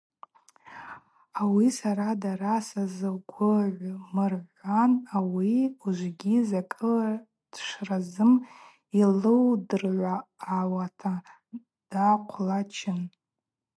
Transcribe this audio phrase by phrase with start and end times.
[1.41, 7.09] Ауи сара дара сарыгвыгӏвмыгӏвуан, ауи ужвыгьи закӏыла
[7.51, 8.33] дшразым
[8.97, 11.13] йылудыргӏауата
[11.89, 12.99] дахъвларчын.